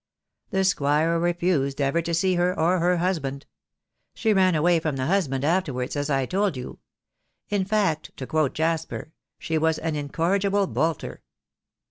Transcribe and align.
The 0.49 0.63
squire 0.63 1.19
refused 1.19 1.79
ever 1.79 2.01
to 2.01 2.13
see 2.15 2.33
her 2.33 2.57
or 2.59 2.79
her 2.79 2.97
husband. 2.97 3.45
She 4.15 4.33
ran 4.33 4.55
away 4.55 4.79
from 4.79 4.95
the 4.95 5.05
husband 5.05 5.43
afterwards, 5.45 5.95
as 5.95 6.09
I 6.09 6.25
told 6.25 6.57
you. 6.57 6.79
In 7.49 7.65
fact, 7.65 8.09
to 8.17 8.25
quote 8.25 8.55
Jasper, 8.55 9.11
she 9.37 9.59
was 9.59 9.77
an 9.77 9.95
incorrigible 9.95 10.65
bolter." 10.65 11.21